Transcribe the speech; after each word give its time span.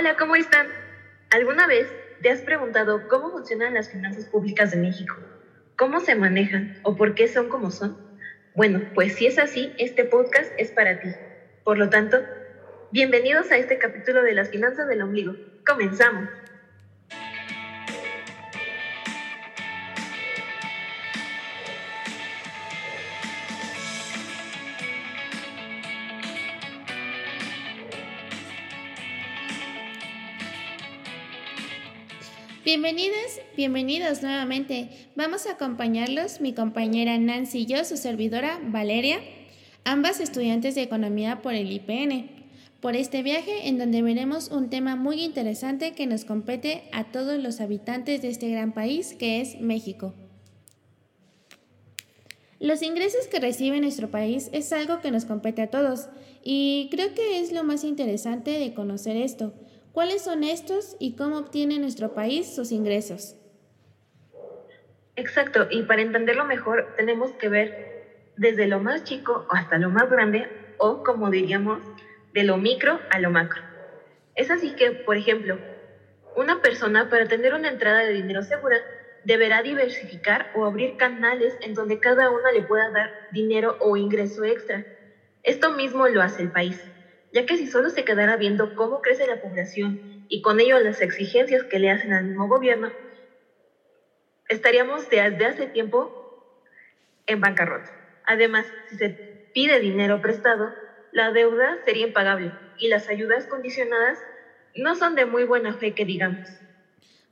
Hola, 0.00 0.16
¿cómo 0.16 0.34
están? 0.34 0.66
¿Alguna 1.28 1.66
vez 1.66 1.86
te 2.22 2.30
has 2.30 2.40
preguntado 2.40 3.06
cómo 3.06 3.32
funcionan 3.32 3.74
las 3.74 3.90
finanzas 3.90 4.24
públicas 4.24 4.70
de 4.70 4.78
México? 4.78 5.14
¿Cómo 5.76 6.00
se 6.00 6.14
manejan 6.14 6.74
o 6.84 6.96
por 6.96 7.14
qué 7.14 7.28
son 7.28 7.50
como 7.50 7.70
son? 7.70 7.98
Bueno, 8.54 8.80
pues 8.94 9.16
si 9.16 9.26
es 9.26 9.38
así, 9.38 9.74
este 9.76 10.06
podcast 10.06 10.50
es 10.56 10.70
para 10.70 11.00
ti. 11.00 11.10
Por 11.64 11.76
lo 11.76 11.90
tanto, 11.90 12.16
bienvenidos 12.90 13.52
a 13.52 13.58
este 13.58 13.76
capítulo 13.76 14.22
de 14.22 14.32
las 14.32 14.48
finanzas 14.48 14.88
del 14.88 15.02
ombligo. 15.02 15.34
Comenzamos. 15.66 16.30
Bienvenidas, 32.72 33.40
bienvenidos 33.56 34.22
nuevamente. 34.22 34.90
Vamos 35.16 35.46
a 35.46 35.54
acompañarlos 35.54 36.40
mi 36.40 36.52
compañera 36.52 37.18
Nancy 37.18 37.62
y 37.62 37.66
yo, 37.66 37.84
su 37.84 37.96
servidora 37.96 38.60
Valeria, 38.62 39.18
ambas 39.82 40.20
estudiantes 40.20 40.76
de 40.76 40.82
Economía 40.82 41.42
por 41.42 41.54
el 41.54 41.72
IPN, 41.72 42.30
por 42.78 42.94
este 42.94 43.24
viaje 43.24 43.66
en 43.66 43.76
donde 43.76 44.02
veremos 44.02 44.52
un 44.52 44.70
tema 44.70 44.94
muy 44.94 45.20
interesante 45.24 45.94
que 45.94 46.06
nos 46.06 46.24
compete 46.24 46.84
a 46.92 47.10
todos 47.10 47.42
los 47.42 47.60
habitantes 47.60 48.22
de 48.22 48.28
este 48.28 48.48
gran 48.50 48.72
país 48.72 49.16
que 49.18 49.40
es 49.40 49.60
México. 49.60 50.14
Los 52.60 52.82
ingresos 52.82 53.26
que 53.26 53.40
recibe 53.40 53.80
nuestro 53.80 54.12
país 54.12 54.48
es 54.52 54.72
algo 54.72 55.00
que 55.00 55.10
nos 55.10 55.24
compete 55.24 55.62
a 55.62 55.70
todos 55.70 56.06
y 56.44 56.86
creo 56.92 57.14
que 57.14 57.40
es 57.40 57.50
lo 57.50 57.64
más 57.64 57.82
interesante 57.82 58.60
de 58.60 58.74
conocer 58.74 59.16
esto 59.16 59.54
¿Cuáles 59.92 60.22
son 60.22 60.44
estos 60.44 60.96
y 60.98 61.14
cómo 61.16 61.38
obtiene 61.38 61.78
nuestro 61.78 62.14
país 62.14 62.54
sus 62.54 62.72
ingresos? 62.72 63.36
Exacto, 65.16 65.66
y 65.70 65.82
para 65.84 66.02
entenderlo 66.02 66.44
mejor 66.44 66.88
tenemos 66.96 67.32
que 67.34 67.48
ver 67.48 67.76
desde 68.36 68.66
lo 68.66 68.80
más 68.80 69.04
chico 69.04 69.46
hasta 69.48 69.78
lo 69.78 69.90
más 69.90 70.08
grande 70.08 70.48
o 70.76 71.02
como 71.02 71.30
diríamos, 71.30 71.92
de 72.32 72.44
lo 72.44 72.56
micro 72.56 73.04
a 73.10 73.18
lo 73.18 73.30
macro. 73.30 73.62
Es 74.34 74.50
así 74.50 74.74
que, 74.74 74.92
por 74.92 75.16
ejemplo, 75.16 75.62
una 76.34 76.60
persona 76.62 77.08
para 77.08 77.26
tener 77.26 77.54
una 77.54 77.68
entrada 77.68 78.00
de 78.00 78.12
dinero 78.12 78.42
segura 78.42 78.78
deberá 79.22 79.62
diversificar 79.62 80.48
o 80.52 80.64
abrir 80.66 80.96
canales 80.96 81.56
en 81.60 81.74
donde 81.74 82.00
cada 82.00 82.30
una 82.30 82.52
le 82.52 82.62
pueda 82.62 82.90
dar 82.90 83.12
dinero 83.30 83.76
o 83.80 83.96
ingreso 83.96 84.44
extra. 84.44 84.86
Esto 85.42 85.70
mismo 85.72 86.08
lo 86.08 86.22
hace 86.22 86.42
el 86.42 86.50
país 86.50 86.92
ya 87.32 87.46
que 87.46 87.56
si 87.56 87.66
solo 87.66 87.90
se 87.90 88.04
quedara 88.04 88.36
viendo 88.36 88.74
cómo 88.74 89.00
crece 89.00 89.26
la 89.26 89.40
población 89.40 90.00
y 90.28 90.42
con 90.42 90.60
ello 90.60 90.78
las 90.80 91.00
exigencias 91.00 91.62
que 91.64 91.78
le 91.78 91.90
hacen 91.90 92.12
al 92.12 92.24
mismo 92.24 92.48
gobierno, 92.48 92.90
estaríamos 94.48 95.08
desde 95.08 95.46
hace 95.46 95.66
tiempo 95.68 96.12
en 97.26 97.40
bancarrota. 97.40 97.90
Además, 98.24 98.66
si 98.88 98.96
se 98.96 99.10
pide 99.54 99.80
dinero 99.80 100.20
prestado, 100.20 100.70
la 101.12 101.32
deuda 101.32 101.78
sería 101.84 102.06
impagable 102.06 102.52
y 102.78 102.88
las 102.88 103.08
ayudas 103.08 103.46
condicionadas 103.46 104.18
no 104.76 104.94
son 104.94 105.14
de 105.14 105.26
muy 105.26 105.44
buena 105.44 105.74
fe 105.74 105.94
que 105.94 106.04
digamos. 106.04 106.48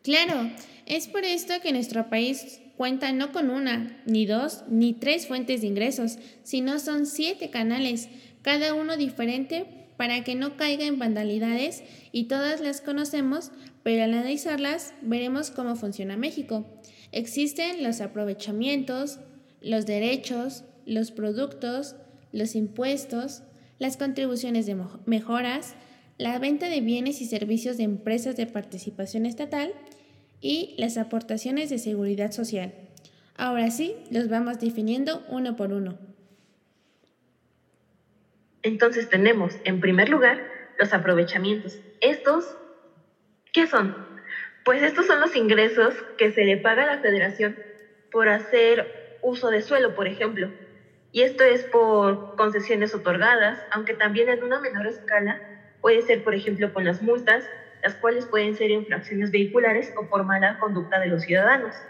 Claro, 0.03 0.51
es 0.87 1.07
por 1.09 1.25
esto 1.25 1.55
que 1.63 1.73
nuestro 1.73 2.09
país 2.09 2.61
cuenta 2.77 3.13
no 3.13 3.33
con 3.33 3.51
una, 3.51 4.03
ni 4.07 4.27
dos, 4.27 4.65
ni 4.69 4.95
tres 4.95 5.27
fuentes 5.27 5.61
de 5.61 5.67
ingresos, 5.67 6.19
sino 6.45 6.79
son 6.79 7.07
siete 7.07 7.51
canales, 7.51 8.09
cada 8.43 8.75
uno 8.75 8.97
diferente 8.97 9.78
para 9.99 10.23
que 10.23 10.37
no 10.37 10.57
caiga 10.57 10.87
en 10.87 10.99
vandalidades 10.99 11.83
y 12.13 12.25
todas 12.25 12.61
las 12.61 12.81
conocemos, 12.81 13.51
pero 13.83 14.05
al 14.05 14.15
analizarlas 14.15 14.95
veremos 15.03 15.51
cómo 15.51 15.75
funciona 15.75 16.17
México. 16.17 16.65
Existen 17.11 17.83
los 17.83 18.01
aprovechamientos, 18.01 19.19
los 19.61 19.87
derechos, 19.87 20.63
los 20.87 21.11
productos, 21.11 21.97
los 22.33 22.55
impuestos, 22.55 23.43
las 23.81 23.97
contribuciones 23.97 24.67
de 24.67 24.77
mejoras, 25.05 25.75
la 26.17 26.39
venta 26.39 26.69
de 26.69 26.81
bienes 26.81 27.21
y 27.21 27.27
servicios 27.27 27.77
de 27.77 27.83
empresas 27.83 28.37
de 28.37 28.47
participación 28.47 29.27
estatal 29.27 29.73
y 30.41 30.75
las 30.79 30.97
aportaciones 30.97 31.71
de 31.71 31.79
seguridad 31.79 32.31
social. 32.31 32.73
Ahora 33.35 33.73
sí, 33.73 33.97
los 34.13 34.29
vamos 34.29 34.61
definiendo 34.61 35.25
uno 35.29 35.57
por 35.57 35.73
uno. 35.73 36.08
Entonces 38.63 39.09
tenemos, 39.09 39.59
en 39.65 39.81
primer 39.81 40.09
lugar, 40.09 40.45
los 40.77 40.93
aprovechamientos. 40.93 41.83
Estos, 42.01 42.59
¿qué 43.53 43.67
son? 43.67 43.97
Pues 44.65 44.83
estos 44.83 45.07
son 45.07 45.21
los 45.21 45.37
ingresos 45.37 45.97
que 46.17 46.31
se 46.33 46.45
le 46.45 46.59
paga 46.59 46.85
a 46.85 46.87
la 46.87 46.99
federación 46.99 47.59
por 48.11 48.29
hacer 48.29 48.91
uso 49.21 49.51
de 49.51 49.63
suelo, 49.63 49.95
por 49.95 50.09
ejemplo. 50.09 50.55
Y 51.13 51.23
esto 51.23 51.45
es 51.45 51.65
por 51.67 52.21
concesiones 52.37 52.95
otorgadas, 52.95 53.67
aunque 53.71 53.95
también 53.95 54.29
en 54.31 54.43
una 54.43 54.61
menor 54.61 54.87
escala 54.87 55.43
puede 55.81 56.03
ser, 56.03 56.23
por 56.23 56.35
ejemplo, 56.35 56.73
con 56.73 56.85
las 56.85 57.03
multas, 57.03 57.53
las 57.83 57.97
cuales 57.97 58.27
pueden 58.27 58.55
ser 58.55 58.71
infracciones 58.71 59.31
vehiculares 59.31 59.93
o 59.97 60.07
por 60.07 60.25
mala 60.25 60.57
conducta 60.57 61.01
de 61.01 61.09
los 61.09 61.23
ciudadanos. 61.23 61.89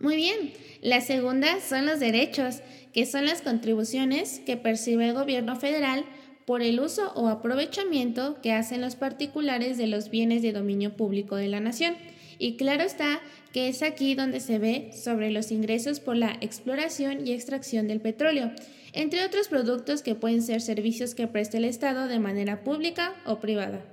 Muy 0.00 0.16
bien. 0.16 0.52
La 0.80 1.02
segunda 1.02 1.60
son 1.60 1.84
los 1.84 2.00
derechos, 2.00 2.62
que 2.94 3.04
son 3.04 3.26
las 3.26 3.42
contribuciones 3.42 4.40
que 4.44 4.56
percibe 4.56 5.06
el 5.06 5.14
gobierno 5.14 5.56
federal 5.56 6.06
por 6.46 6.62
el 6.62 6.80
uso 6.80 7.12
o 7.14 7.28
aprovechamiento 7.28 8.40
que 8.40 8.52
hacen 8.52 8.80
los 8.80 8.96
particulares 8.96 9.76
de 9.76 9.86
los 9.86 10.10
bienes 10.10 10.40
de 10.40 10.52
dominio 10.52 10.96
público 10.96 11.36
de 11.36 11.48
la 11.48 11.60
nación. 11.60 11.94
Y 12.38 12.56
claro 12.56 12.82
está 12.82 13.20
que 13.52 13.68
es 13.68 13.82
aquí 13.82 14.14
donde 14.14 14.40
se 14.40 14.58
ve 14.58 14.90
sobre 14.94 15.30
los 15.30 15.52
ingresos 15.52 16.00
por 16.00 16.16
la 16.16 16.38
exploración 16.40 17.26
y 17.26 17.32
extracción 17.32 17.86
del 17.86 18.00
petróleo, 18.00 18.52
entre 18.94 19.24
otros 19.24 19.48
productos 19.48 20.02
que 20.02 20.14
pueden 20.14 20.40
ser 20.40 20.62
servicios 20.62 21.14
que 21.14 21.26
preste 21.26 21.58
el 21.58 21.66
Estado 21.66 22.08
de 22.08 22.18
manera 22.18 22.64
pública 22.64 23.12
o 23.26 23.38
privada. 23.38 23.84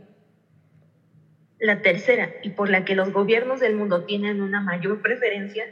La 1.59 1.81
tercera, 1.81 2.31
y 2.43 2.51
por 2.51 2.69
la 2.69 2.85
que 2.85 2.95
los 2.95 3.11
gobiernos 3.11 3.59
del 3.59 3.75
mundo 3.75 4.05
tienen 4.05 4.41
una 4.41 4.61
mayor 4.61 5.01
preferencia, 5.01 5.65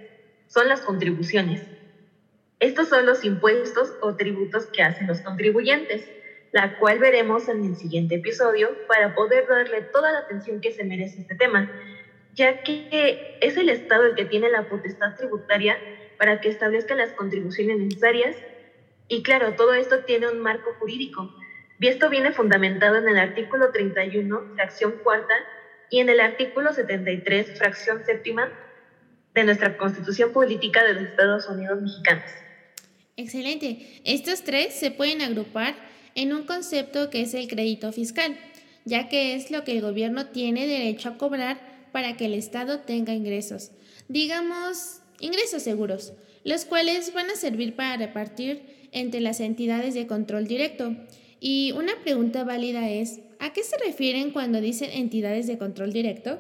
son 0.48 0.68
las 0.68 0.82
contribuciones. 0.82 1.62
Estos 2.60 2.88
son 2.90 3.06
los 3.06 3.24
impuestos 3.24 3.94
o 4.02 4.16
tributos 4.16 4.68
que 4.68 4.82
hacen 4.82 5.08
los 5.08 5.22
contribuyentes, 5.22 6.10
la 6.52 6.78
cual 6.78 7.00
veremos 7.00 7.50
en 7.50 7.66
el 7.66 7.76
siguiente 7.76 8.16
episodio 8.16 8.70
para 8.88 9.14
poder 9.14 9.48
darle 9.48 9.82
toda 9.82 10.12
la 10.12 10.20
atención 10.20 10.62
que 10.62 10.72
se 10.72 10.84
merece 10.84 11.22
este 11.22 11.36
tema, 11.36 11.70
ya 12.34 12.64
que 12.64 13.38
es 13.42 13.58
el 13.58 13.70
Estado 13.70 14.06
el 14.06 14.16
que 14.16 14.26
tiene 14.26 14.50
la 14.50 14.68
potestad 14.70 15.16
tributaria 15.16 15.78
para 16.18 16.40
que 16.40 16.50
establezca 16.50 16.96
las 16.96 17.12
contribuciones 17.14 17.78
necesarias 17.78 18.38
y 19.08 19.22
claro, 19.22 19.54
todo 19.56 19.74
esto 19.74 20.04
tiene 20.06 20.28
un 20.28 20.40
marco 20.40 20.74
jurídico. 20.80 21.30
Y 21.80 21.88
esto 21.88 22.10
viene 22.10 22.32
fundamentado 22.32 22.96
en 22.96 23.08
el 23.08 23.18
artículo 23.18 23.72
31, 23.72 24.54
fracción 24.56 24.94
cuarta, 25.04 25.34
y 25.90 26.00
en 26.00 26.10
el 26.10 26.20
artículo 26.20 26.74
73, 26.74 27.58
fracción 27.58 28.04
séptima 28.04 28.52
de 29.36 29.44
nuestra 29.44 29.78
Constitución 29.78 30.32
Política 30.32 30.84
de 30.84 30.94
los 30.94 31.04
Estados 31.04 31.48
Unidos 31.50 31.82
Mexicanos. 31.82 32.24
Excelente. 33.18 34.02
Estos 34.06 34.44
tres 34.44 34.74
se 34.74 34.92
pueden 34.92 35.22
agrupar 35.22 35.76
en 36.16 36.34
un 36.34 36.44
concepto 36.44 37.10
que 37.10 37.22
es 37.22 37.34
el 37.34 37.48
crédito 37.48 37.92
fiscal, 37.92 38.38
ya 38.86 39.10
que 39.10 39.36
es 39.36 39.52
lo 39.52 39.64
que 39.66 39.74
el 39.74 39.82
gobierno 39.82 40.28
tiene 40.28 40.66
derecho 40.66 41.10
a 41.10 41.18
cobrar 41.18 41.60
para 41.92 42.16
que 42.16 42.26
el 42.26 42.34
Estado 42.34 42.80
tenga 42.80 43.14
ingresos. 43.14 43.72
Digamos, 44.08 45.02
ingresos 45.20 45.64
seguros, 45.64 46.14
los 46.44 46.66
cuales 46.66 47.14
van 47.14 47.30
a 47.30 47.36
servir 47.36 47.76
para 47.76 47.98
repartir 47.98 48.88
entre 48.92 49.20
las 49.20 49.42
entidades 49.42 49.94
de 49.94 50.08
control 50.08 50.48
directo. 50.48 50.96
Y 51.42 51.74
una 51.74 51.94
pregunta 52.04 52.46
válida 52.46 52.90
es, 52.90 53.20
¿a 53.40 53.52
qué 53.52 53.64
se 53.64 53.78
refieren 53.78 54.32
cuando 54.32 54.62
dicen 54.62 54.92
entidades 54.92 55.48
de 55.48 55.58
control 55.58 55.92
directo? 55.92 56.40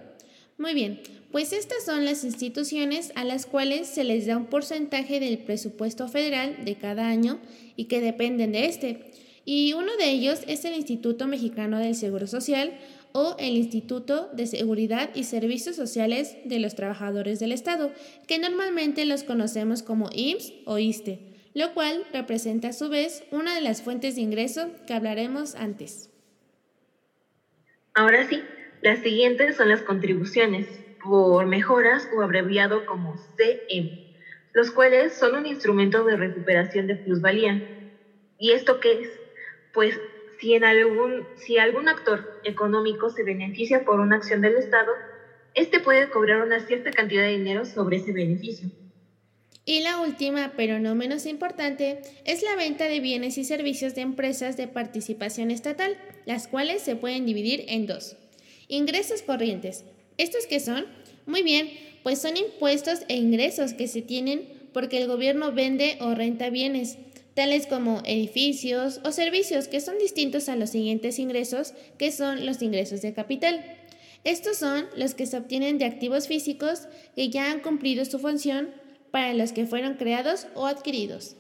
Muy 0.57 0.73
bien, 0.73 1.01
pues 1.31 1.51
estas 1.51 1.83
son 1.83 2.05
las 2.05 2.23
instituciones 2.23 3.11
a 3.15 3.25
las 3.25 3.45
cuales 3.45 3.87
se 3.87 4.05
les 4.05 4.25
da 4.25 4.37
un 4.37 4.45
porcentaje 4.45 5.19
del 5.19 5.39
presupuesto 5.39 6.07
federal 6.07 6.63
de 6.63 6.75
cada 6.75 7.07
año 7.07 7.39
y 7.75 7.85
que 7.85 7.99
dependen 7.99 8.53
de 8.53 8.65
este. 8.65 9.11
Y 9.43 9.73
uno 9.73 9.95
de 9.97 10.09
ellos 10.09 10.41
es 10.47 10.63
el 10.63 10.73
Instituto 10.73 11.27
Mexicano 11.27 11.77
del 11.77 11.93
Seguro 11.93 12.25
Social 12.25 12.71
o 13.11 13.35
el 13.37 13.57
Instituto 13.57 14.29
de 14.33 14.47
Seguridad 14.47 15.09
y 15.13 15.25
Servicios 15.25 15.75
Sociales 15.75 16.37
de 16.45 16.59
los 16.59 16.73
Trabajadores 16.73 17.39
del 17.39 17.51
Estado, 17.51 17.91
que 18.27 18.39
normalmente 18.39 19.05
los 19.05 19.23
conocemos 19.23 19.83
como 19.83 20.09
IMSS 20.13 20.53
o 20.65 20.77
ISTE, 20.77 21.19
lo 21.53 21.73
cual 21.73 22.05
representa 22.13 22.69
a 22.69 22.73
su 22.73 22.89
vez 22.89 23.23
una 23.31 23.55
de 23.55 23.61
las 23.61 23.81
fuentes 23.81 24.15
de 24.15 24.21
ingreso 24.21 24.71
que 24.87 24.93
hablaremos 24.93 25.55
antes. 25.55 26.09
Ahora 27.93 28.27
sí, 28.27 28.41
las 28.81 28.99
siguientes 28.99 29.55
son 29.55 29.69
las 29.69 29.81
contribuciones 29.81 30.67
por 31.03 31.45
mejoras 31.45 32.07
o 32.15 32.21
abreviado 32.21 32.85
como 32.85 33.15
CM, 33.37 34.15
los 34.53 34.71
cuales 34.71 35.13
son 35.13 35.35
un 35.35 35.45
instrumento 35.45 36.03
de 36.03 36.17
recuperación 36.17 36.87
de 36.87 36.95
plusvalía. 36.95 37.61
¿Y 38.37 38.51
esto 38.51 38.79
qué 38.79 39.01
es? 39.01 39.09
Pues 39.73 39.99
si, 40.39 40.53
en 40.53 40.63
algún, 40.63 41.25
si 41.35 41.57
algún 41.57 41.87
actor 41.87 42.39
económico 42.43 43.09
se 43.09 43.23
beneficia 43.23 43.85
por 43.85 43.99
una 43.99 44.17
acción 44.17 44.41
del 44.41 44.55
Estado, 44.55 44.91
éste 45.53 45.79
puede 45.79 46.09
cobrar 46.09 46.41
una 46.41 46.59
cierta 46.59 46.91
cantidad 46.91 47.23
de 47.23 47.37
dinero 47.37 47.65
sobre 47.65 47.97
ese 47.97 48.11
beneficio. 48.11 48.69
Y 49.67 49.81
la 49.81 49.99
última, 49.99 50.53
pero 50.55 50.79
no 50.79 50.93
menos 50.93 51.25
importante, 51.25 52.01
es 52.23 52.43
la 52.43 52.55
venta 52.55 52.85
de 52.85 52.99
bienes 52.99 53.37
y 53.39 53.43
servicios 53.43 53.95
de 53.95 54.01
empresas 54.01 54.57
de 54.57 54.67
participación 54.67 55.49
estatal, 55.49 55.97
las 56.25 56.47
cuales 56.47 56.83
se 56.83 56.95
pueden 56.95 57.25
dividir 57.25 57.65
en 57.67 57.87
dos. 57.87 58.15
Ingresos 58.67 59.21
corrientes. 59.21 59.85
¿Estos 60.17 60.47
qué 60.47 60.59
son? 60.59 60.85
Muy 61.25 61.43
bien, 61.43 61.69
pues 62.03 62.21
son 62.21 62.37
impuestos 62.37 63.01
e 63.07 63.15
ingresos 63.15 63.73
que 63.73 63.87
se 63.87 64.01
tienen 64.01 64.69
porque 64.73 65.01
el 65.01 65.07
gobierno 65.07 65.51
vende 65.51 65.97
o 66.01 66.15
renta 66.15 66.49
bienes, 66.49 66.97
tales 67.33 67.67
como 67.67 68.01
edificios 68.05 69.01
o 69.03 69.11
servicios 69.11 69.67
que 69.67 69.81
son 69.81 69.97
distintos 69.97 70.49
a 70.49 70.55
los 70.55 70.71
siguientes 70.71 71.19
ingresos, 71.19 71.73
que 71.97 72.11
son 72.11 72.45
los 72.45 72.61
ingresos 72.61 73.01
de 73.01 73.13
capital. 73.13 73.63
Estos 74.23 74.57
son 74.57 74.85
los 74.97 75.13
que 75.13 75.27
se 75.27 75.37
obtienen 75.37 75.77
de 75.77 75.85
activos 75.85 76.27
físicos 76.27 76.87
que 77.15 77.29
ya 77.29 77.51
han 77.51 77.59
cumplido 77.59 78.03
su 78.05 78.19
función 78.19 78.73
para 79.11 79.33
los 79.33 79.51
que 79.51 79.65
fueron 79.65 79.93
creados 79.93 80.47
o 80.55 80.65
adquiridos. 80.65 81.37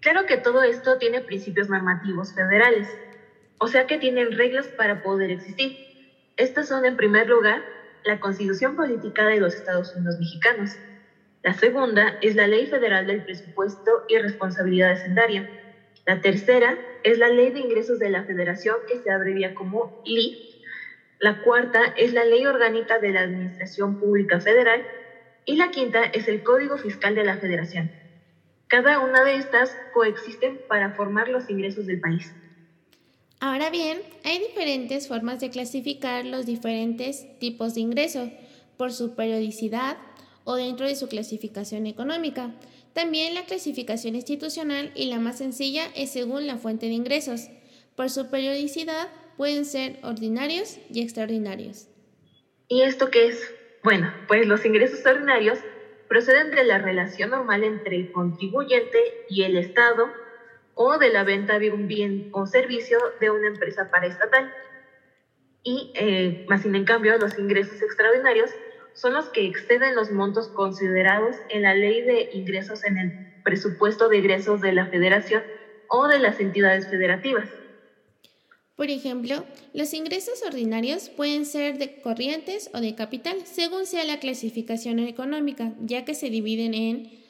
Claro 0.00 0.26
que 0.26 0.36
todo 0.36 0.62
esto 0.62 0.98
tiene 0.98 1.20
principios 1.20 1.68
normativos 1.68 2.32
federales, 2.34 2.88
o 3.62 3.68
sea 3.68 3.86
que 3.86 3.96
tienen 3.96 4.32
reglas 4.32 4.72
para 4.72 5.00
poder 5.00 5.30
existir. 5.30 5.78
Estas 6.36 6.66
son, 6.66 6.84
en 6.84 6.96
primer 6.96 7.28
lugar, 7.28 7.64
la 8.02 8.18
Constitución 8.18 8.74
Política 8.74 9.24
de 9.28 9.38
los 9.38 9.54
Estados 9.54 9.94
Unidos 9.94 10.18
Mexicanos. 10.18 10.80
La 11.44 11.54
segunda 11.54 12.16
es 12.20 12.34
la 12.34 12.48
Ley 12.48 12.66
Federal 12.66 13.06
del 13.06 13.22
Presupuesto 13.22 14.02
y 14.08 14.18
Responsabilidad 14.18 14.90
Hacendaria. 14.90 15.48
La 16.04 16.20
tercera 16.20 16.82
es 17.04 17.18
la 17.18 17.28
Ley 17.28 17.52
de 17.52 17.60
Ingresos 17.60 18.00
de 18.00 18.10
la 18.10 18.24
Federación, 18.24 18.78
que 18.84 18.98
se 18.98 19.10
abrevia 19.12 19.54
como 19.54 19.94
LIF. 20.02 20.40
La 21.20 21.38
cuarta 21.38 21.92
es 21.94 22.12
la 22.12 22.24
Ley 22.24 22.44
Orgánica 22.46 22.98
de 22.98 23.12
la 23.12 23.20
Administración 23.22 23.96
Pública 23.96 24.40
Federal 24.40 24.88
y 25.44 25.54
la 25.54 25.70
quinta 25.70 26.02
es 26.12 26.26
el 26.26 26.42
Código 26.42 26.78
Fiscal 26.78 27.14
de 27.14 27.22
la 27.22 27.38
Federación. 27.38 27.94
Cada 28.66 28.98
una 28.98 29.22
de 29.22 29.36
estas 29.36 29.78
coexisten 29.90 30.60
para 30.66 30.90
formar 30.92 31.28
los 31.28 31.48
ingresos 31.48 31.86
del 31.86 32.00
país. 32.00 32.36
Ahora 33.44 33.70
bien, 33.70 34.00
hay 34.22 34.38
diferentes 34.38 35.08
formas 35.08 35.40
de 35.40 35.50
clasificar 35.50 36.24
los 36.24 36.46
diferentes 36.46 37.26
tipos 37.40 37.74
de 37.74 37.80
ingreso 37.80 38.30
por 38.76 38.92
su 38.92 39.16
periodicidad 39.16 39.96
o 40.44 40.54
dentro 40.54 40.86
de 40.86 40.94
su 40.94 41.08
clasificación 41.08 41.88
económica. 41.88 42.54
También 42.92 43.34
la 43.34 43.44
clasificación 43.44 44.14
institucional 44.14 44.92
y 44.94 45.06
la 45.06 45.18
más 45.18 45.38
sencilla 45.38 45.86
es 45.96 46.12
según 46.12 46.46
la 46.46 46.56
fuente 46.56 46.86
de 46.86 46.92
ingresos. 46.92 47.48
Por 47.96 48.10
su 48.10 48.30
periodicidad 48.30 49.08
pueden 49.36 49.64
ser 49.64 49.98
ordinarios 50.04 50.78
y 50.88 51.02
extraordinarios. 51.02 51.88
¿Y 52.68 52.82
esto 52.82 53.10
qué 53.10 53.26
es? 53.26 53.42
Bueno, 53.82 54.14
pues 54.28 54.46
los 54.46 54.64
ingresos 54.64 55.04
ordinarios 55.04 55.58
proceden 56.08 56.52
de 56.52 56.62
la 56.62 56.78
relación 56.78 57.30
normal 57.30 57.64
entre 57.64 57.96
el 57.96 58.12
contribuyente 58.12 58.98
y 59.28 59.42
el 59.42 59.56
Estado 59.56 60.06
o 60.74 60.98
de 60.98 61.10
la 61.10 61.24
venta 61.24 61.58
de 61.58 61.70
un 61.70 61.88
bien 61.88 62.28
o 62.32 62.46
servicio 62.46 62.98
de 63.20 63.30
una 63.30 63.48
empresa 63.48 63.90
paraestatal. 63.90 64.52
Y 65.62 65.92
eh, 65.94 66.46
más 66.48 66.62
sin 66.62 66.74
en 66.74 66.84
cambio, 66.84 67.16
los 67.18 67.38
ingresos 67.38 67.80
extraordinarios 67.82 68.50
son 68.94 69.14
los 69.14 69.26
que 69.26 69.46
exceden 69.46 69.94
los 69.94 70.10
montos 70.10 70.48
considerados 70.48 71.36
en 71.48 71.62
la 71.62 71.74
ley 71.74 72.02
de 72.02 72.30
ingresos 72.32 72.84
en 72.84 72.98
el 72.98 73.42
presupuesto 73.42 74.08
de 74.08 74.18
ingresos 74.18 74.60
de 74.60 74.72
la 74.72 74.86
federación 74.86 75.42
o 75.88 76.08
de 76.08 76.18
las 76.18 76.40
entidades 76.40 76.88
federativas. 76.88 77.48
Por 78.76 78.90
ejemplo, 78.90 79.44
los 79.74 79.92
ingresos 79.94 80.42
ordinarios 80.42 81.10
pueden 81.10 81.44
ser 81.44 81.78
de 81.78 82.00
corrientes 82.00 82.70
o 82.72 82.80
de 82.80 82.94
capital, 82.94 83.36
según 83.44 83.86
sea 83.86 84.04
la 84.04 84.18
clasificación 84.18 84.98
económica, 84.98 85.72
ya 85.82 86.04
que 86.04 86.14
se 86.14 86.30
dividen 86.30 86.74
en 86.74 87.21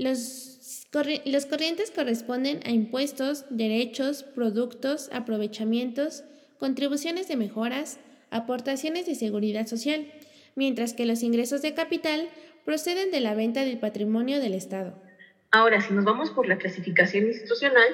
los, 0.00 0.86
los 1.26 1.46
corrientes 1.46 1.90
corresponden 1.90 2.60
a 2.64 2.70
impuestos, 2.70 3.44
derechos, 3.50 4.22
productos, 4.22 5.10
aprovechamientos, 5.12 6.24
contribuciones 6.58 7.28
de 7.28 7.36
mejoras, 7.36 8.00
aportaciones 8.30 9.04
de 9.04 9.14
seguridad 9.14 9.66
social, 9.66 10.10
mientras 10.56 10.94
que 10.94 11.04
los 11.04 11.22
ingresos 11.22 11.60
de 11.60 11.74
capital 11.74 12.28
proceden 12.64 13.10
de 13.10 13.20
la 13.20 13.34
venta 13.34 13.64
del 13.64 13.78
patrimonio 13.78 14.40
del 14.40 14.54
Estado. 14.54 14.94
Ahora, 15.50 15.82
si 15.82 15.92
nos 15.92 16.04
vamos 16.04 16.30
por 16.30 16.48
la 16.48 16.56
clasificación 16.56 17.26
institucional, 17.26 17.88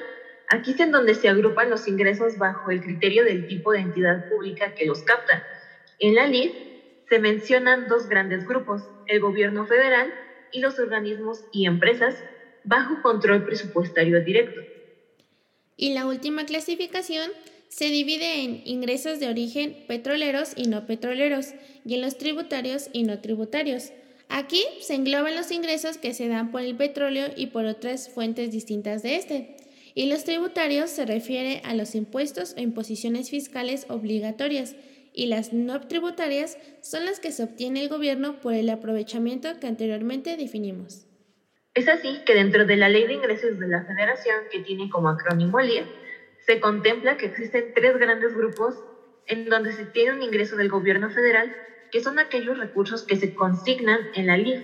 Aquí 0.49 0.71
es 0.71 0.79
en 0.79 0.93
donde 0.93 1.13
se 1.13 1.27
agrupan 1.27 1.69
los 1.69 1.89
ingresos 1.89 2.37
bajo 2.37 2.71
el 2.71 2.81
criterio 2.81 3.25
del 3.25 3.47
tipo 3.47 3.73
de 3.73 3.79
entidad 3.79 4.29
pública 4.29 4.73
que 4.75 4.85
los 4.85 5.01
capta. 5.01 5.45
En 5.99 6.15
la 6.15 6.25
LID 6.25 6.51
se 7.09 7.19
mencionan 7.19 7.89
dos 7.89 8.07
grandes 8.07 8.47
grupos, 8.47 8.81
el 9.07 9.19
gobierno 9.19 9.65
federal 9.67 10.13
y 10.51 10.59
los 10.59 10.79
organismos 10.79 11.43
y 11.51 11.65
empresas 11.65 12.15
bajo 12.63 13.01
control 13.01 13.45
presupuestario 13.45 14.23
directo. 14.23 14.61
Y 15.75 15.93
la 15.93 16.05
última 16.05 16.45
clasificación 16.45 17.31
se 17.69 17.85
divide 17.85 18.43
en 18.43 18.61
ingresos 18.65 19.19
de 19.19 19.29
origen 19.29 19.85
petroleros 19.87 20.53
y 20.55 20.67
no 20.67 20.85
petroleros 20.85 21.53
y 21.85 21.95
en 21.95 22.01
los 22.01 22.17
tributarios 22.17 22.89
y 22.93 23.03
no 23.03 23.19
tributarios. 23.19 23.91
Aquí 24.29 24.63
se 24.81 24.95
engloban 24.95 25.35
los 25.35 25.51
ingresos 25.51 25.97
que 25.97 26.13
se 26.13 26.27
dan 26.27 26.51
por 26.51 26.61
el 26.61 26.75
petróleo 26.75 27.27
y 27.35 27.47
por 27.47 27.65
otras 27.65 28.09
fuentes 28.09 28.51
distintas 28.51 29.03
de 29.03 29.15
este 29.15 29.57
y 29.97 30.05
los 30.05 30.25
tributarios 30.25 30.91
se 30.91 31.07
refiere 31.07 31.59
a 31.65 31.73
los 31.73 31.95
impuestos 31.95 32.53
o 32.55 32.61
imposiciones 32.61 33.31
fiscales 33.31 33.87
obligatorias 33.89 34.75
y 35.17 35.25
las 35.25 35.51
no 35.51 35.81
tributarias 35.81 36.59
son 36.81 37.05
las 37.05 37.19
que 37.19 37.31
se 37.31 37.43
obtiene 37.43 37.81
el 37.81 37.89
gobierno 37.89 38.39
por 38.39 38.53
el 38.53 38.69
aprovechamiento 38.69 39.49
que 39.59 39.65
anteriormente 39.65 40.37
definimos. 40.37 41.07
Es 41.73 41.87
así 41.89 42.21
que 42.23 42.35
dentro 42.35 42.65
de 42.65 42.77
la 42.77 42.87
Ley 42.87 43.07
de 43.07 43.15
Ingresos 43.15 43.57
de 43.57 43.67
la 43.67 43.83
Federación, 43.83 44.35
que 44.51 44.59
tiene 44.59 44.89
como 44.91 45.09
acrónimo 45.09 45.59
LIE, 45.59 45.85
se 46.45 46.59
contempla 46.59 47.17
que 47.17 47.25
existen 47.25 47.73
tres 47.73 47.97
grandes 47.97 48.35
grupos 48.35 48.75
en 49.25 49.49
donde 49.49 49.73
se 49.73 49.85
tiene 49.85 50.13
un 50.13 50.21
ingreso 50.21 50.55
del 50.55 50.69
gobierno 50.69 51.09
federal, 51.09 51.51
que 51.91 51.99
son 51.99 52.19
aquellos 52.19 52.59
recursos 52.59 53.01
que 53.03 53.15
se 53.15 53.33
consignan 53.33 53.99
en 54.13 54.27
la 54.27 54.37
LIF 54.37 54.61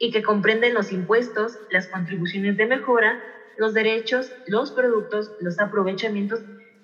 y 0.00 0.10
que 0.10 0.24
comprenden 0.24 0.74
los 0.74 0.90
impuestos, 0.90 1.58
las 1.70 1.86
contribuciones 1.86 2.56
de 2.56 2.66
mejora, 2.66 3.22
los 3.56 3.72
derechos, 3.72 4.32
los 4.48 4.72
productos, 4.72 5.30
los 5.40 5.60
aprovechamientos 5.60 6.40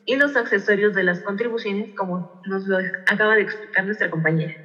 y 0.08 0.16
los 0.16 0.34
accesorios 0.36 0.94
de 0.94 1.04
las 1.04 1.20
contribuciones, 1.20 1.94
como 1.94 2.40
nos 2.46 2.66
lo 2.66 2.78
acaba 3.06 3.36
de 3.36 3.42
explicar 3.42 3.84
nuestra 3.84 4.10
compañera. 4.10 4.56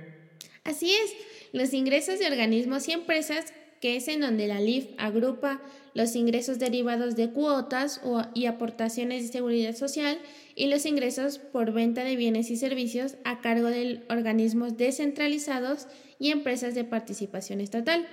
Así 0.64 0.94
es, 0.94 1.14
los 1.52 1.74
ingresos 1.74 2.18
de 2.18 2.28
organismos 2.28 2.88
y 2.88 2.94
empresas, 2.94 3.54
que 3.82 3.98
es 3.98 4.08
en 4.08 4.22
donde 4.22 4.48
la 4.48 4.62
LIF 4.62 4.86
agrupa 4.98 5.60
los 5.94 6.16
ingresos 6.16 6.60
derivados 6.60 7.18
de 7.18 7.32
cuotas 7.32 8.00
y 8.34 8.46
aportaciones 8.46 9.24
de 9.24 9.34
seguridad 9.34 9.76
social 9.76 10.18
y 10.56 10.68
los 10.68 10.86
ingresos 10.86 11.40
por 11.40 11.74
venta 11.74 12.06
de 12.06 12.16
bienes 12.16 12.50
y 12.50 12.56
servicios 12.56 13.18
a 13.26 13.42
cargo 13.42 13.68
de 13.68 14.06
organismos 14.10 14.78
descentralizados 14.78 15.88
y 16.20 16.32
empresas 16.32 16.74
de 16.74 16.86
participación 16.86 17.60
estatal 17.60 18.08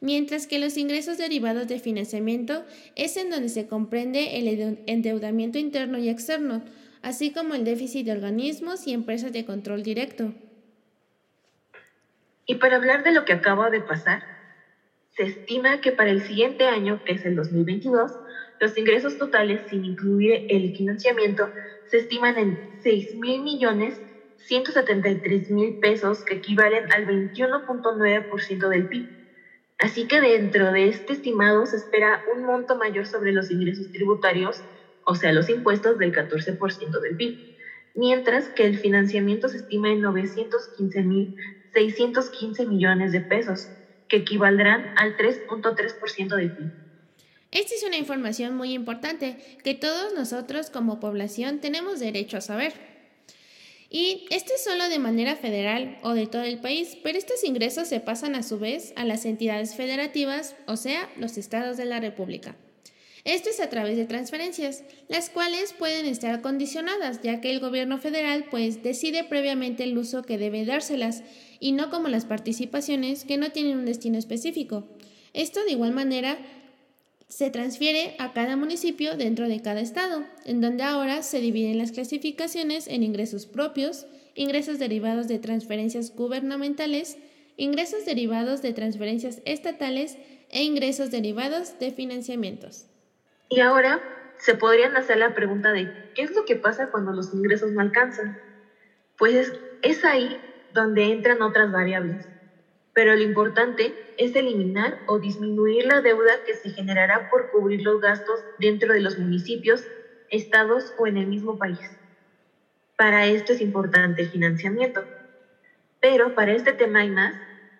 mientras 0.00 0.46
que 0.46 0.58
los 0.58 0.76
ingresos 0.76 1.18
derivados 1.18 1.68
de 1.68 1.78
financiamiento 1.78 2.64
es 2.96 3.16
en 3.16 3.30
donde 3.30 3.48
se 3.48 3.66
comprende 3.66 4.38
el 4.38 4.78
endeudamiento 4.86 5.58
interno 5.58 5.98
y 5.98 6.08
externo, 6.08 6.62
así 7.02 7.32
como 7.32 7.54
el 7.54 7.64
déficit 7.64 8.06
de 8.06 8.12
organismos 8.12 8.86
y 8.86 8.92
empresas 8.92 9.32
de 9.32 9.44
control 9.44 9.82
directo. 9.82 10.32
Y 12.46 12.56
para 12.56 12.76
hablar 12.76 13.04
de 13.04 13.12
lo 13.12 13.24
que 13.24 13.34
acaba 13.34 13.70
de 13.70 13.80
pasar, 13.80 14.22
se 15.16 15.24
estima 15.24 15.80
que 15.80 15.92
para 15.92 16.10
el 16.10 16.22
siguiente 16.22 16.66
año, 16.66 17.02
que 17.04 17.12
es 17.12 17.24
el 17.26 17.36
2022, 17.36 18.12
los 18.60 18.76
ingresos 18.76 19.18
totales 19.18 19.60
sin 19.68 19.84
incluir 19.84 20.46
el 20.48 20.76
financiamiento 20.76 21.50
se 21.86 21.98
estiman 21.98 22.38
en 22.38 22.58
6 22.82 23.14
mil 23.16 23.42
millones 23.42 24.00
173 24.48 25.50
mil 25.50 25.78
pesos, 25.78 26.24
que 26.24 26.34
equivalen 26.36 26.90
al 26.92 27.06
21.9% 27.06 28.68
del 28.68 28.88
PIB. 28.88 29.17
Así 29.78 30.08
que 30.08 30.20
dentro 30.20 30.72
de 30.72 30.88
este 30.88 31.12
estimado 31.12 31.64
se 31.66 31.76
espera 31.76 32.24
un 32.34 32.44
monto 32.44 32.76
mayor 32.76 33.06
sobre 33.06 33.30
los 33.32 33.48
ingresos 33.50 33.92
tributarios, 33.92 34.60
o 35.04 35.14
sea, 35.14 35.32
los 35.32 35.48
impuestos 35.48 35.98
del 35.98 36.12
14% 36.12 37.00
del 37.00 37.16
PIB, 37.16 37.56
mientras 37.94 38.48
que 38.48 38.66
el 38.66 38.76
financiamiento 38.78 39.48
se 39.48 39.58
estima 39.58 39.90
en 39.90 40.02
915.615 40.02 42.66
millones 42.66 43.12
de 43.12 43.20
pesos, 43.20 43.68
que 44.08 44.16
equivaldrán 44.16 44.94
al 44.96 45.16
3.3% 45.16 46.34
del 46.34 46.50
PIB. 46.52 46.72
Esta 47.50 47.74
es 47.74 47.82
una 47.82 47.96
información 47.96 48.54
muy 48.56 48.74
importante 48.74 49.38
que 49.64 49.72
todos 49.74 50.12
nosotros 50.12 50.68
como 50.70 51.00
población 51.00 51.60
tenemos 51.60 51.98
derecho 52.00 52.36
a 52.36 52.42
saber. 52.42 52.97
Y 53.90 54.26
esto 54.30 54.52
es 54.54 54.62
solo 54.62 54.88
de 54.88 54.98
manera 54.98 55.34
federal 55.34 55.98
o 56.02 56.12
de 56.12 56.26
todo 56.26 56.42
el 56.42 56.60
país, 56.60 56.98
pero 57.02 57.16
estos 57.16 57.42
ingresos 57.42 57.88
se 57.88 58.00
pasan 58.00 58.34
a 58.34 58.42
su 58.42 58.58
vez 58.58 58.92
a 58.96 59.04
las 59.04 59.24
entidades 59.24 59.74
federativas, 59.74 60.56
o 60.66 60.76
sea, 60.76 61.10
los 61.16 61.38
estados 61.38 61.78
de 61.78 61.86
la 61.86 61.98
República. 61.98 62.56
Esto 63.24 63.50
es 63.50 63.60
a 63.60 63.68
través 63.68 63.96
de 63.96 64.06
transferencias, 64.06 64.84
las 65.08 65.28
cuales 65.30 65.72
pueden 65.72 66.06
estar 66.06 66.40
condicionadas, 66.40 67.20
ya 67.22 67.40
que 67.40 67.50
el 67.50 67.60
gobierno 67.60 67.98
federal 67.98 68.46
pues 68.50 68.82
decide 68.82 69.24
previamente 69.24 69.84
el 69.84 69.96
uso 69.98 70.22
que 70.22 70.38
debe 70.38 70.64
dárselas 70.64 71.22
y 71.60 71.72
no 71.72 71.90
como 71.90 72.08
las 72.08 72.24
participaciones 72.24 73.24
que 73.24 73.36
no 73.36 73.50
tienen 73.50 73.78
un 73.78 73.86
destino 73.86 74.18
específico. 74.18 74.88
Esto 75.34 75.64
de 75.64 75.72
igual 75.72 75.92
manera 75.92 76.38
se 77.28 77.50
transfiere 77.50 78.16
a 78.18 78.32
cada 78.32 78.56
municipio 78.56 79.16
dentro 79.16 79.48
de 79.48 79.60
cada 79.60 79.80
estado, 79.80 80.24
en 80.44 80.60
donde 80.60 80.82
ahora 80.82 81.22
se 81.22 81.40
dividen 81.40 81.78
las 81.78 81.92
clasificaciones 81.92 82.88
en 82.88 83.02
ingresos 83.02 83.46
propios, 83.46 84.06
ingresos 84.34 84.78
derivados 84.78 85.28
de 85.28 85.38
transferencias 85.38 86.14
gubernamentales, 86.14 87.18
ingresos 87.56 88.06
derivados 88.06 88.62
de 88.62 88.72
transferencias 88.72 89.42
estatales 89.44 90.16
e 90.50 90.62
ingresos 90.62 91.10
derivados 91.10 91.78
de 91.78 91.90
financiamientos. 91.90 92.86
Y 93.50 93.60
ahora 93.60 94.00
se 94.38 94.54
podrían 94.54 94.96
hacer 94.96 95.18
la 95.18 95.34
pregunta 95.34 95.72
de 95.72 95.92
¿qué 96.14 96.22
es 96.22 96.34
lo 96.34 96.44
que 96.44 96.56
pasa 96.56 96.90
cuando 96.90 97.12
los 97.12 97.34
ingresos 97.34 97.72
no 97.72 97.80
alcanzan? 97.80 98.38
Pues 99.18 99.52
es, 99.82 100.04
ahí 100.04 100.40
donde 100.72 101.12
entran 101.12 101.42
otras 101.42 101.72
variables. 101.72 102.26
Pero 102.98 103.14
lo 103.14 103.22
importante 103.22 103.94
es 104.16 104.34
eliminar 104.34 104.98
o 105.04 105.20
disminuir 105.20 105.84
la 105.84 106.00
deuda 106.00 106.42
que 106.44 106.52
se 106.54 106.70
generará 106.70 107.28
por 107.30 107.48
cubrir 107.48 107.80
los 107.82 108.00
gastos 108.00 108.40
dentro 108.56 108.92
de 108.92 108.98
los 108.98 109.16
municipios, 109.18 109.86
estados 110.30 110.94
o 110.96 111.06
en 111.06 111.16
el 111.16 111.28
mismo 111.28 111.58
país. 111.58 111.78
Para 112.96 113.26
esto 113.26 113.52
es 113.52 113.60
importante 113.60 114.22
el 114.22 114.28
financiamiento. 114.28 115.04
Pero 116.00 116.34
para 116.34 116.50
este 116.54 116.72
tema 116.72 117.04
y 117.04 117.10
más, 117.10 117.36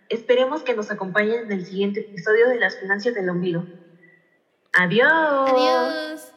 esperemos 0.09 0.63
que 0.63 0.75
nos 0.75 0.89
acompañen 0.93 1.47
en 1.47 1.51
el 1.51 1.65
siguiente 1.65 1.99
episodio 1.99 2.47
de 2.49 2.61
las 2.61 2.79
finanzas 2.79 3.13
del 3.13 3.29
ombligo. 3.29 3.67
Adiós. 4.73 6.33